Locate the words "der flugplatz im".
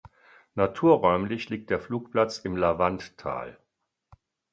1.69-2.57